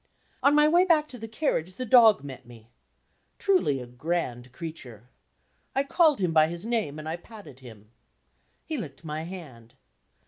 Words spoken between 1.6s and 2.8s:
the dog met me.